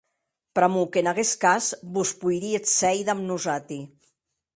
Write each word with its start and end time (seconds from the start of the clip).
Pr'amor 0.59 0.85
qu'en 0.95 1.09
aguest 1.11 1.35
cas 1.43 1.67
vos 1.97 2.13
poiríetz 2.23 2.73
sèir 2.79 3.05
damb 3.11 3.27
nosati. 3.29 3.79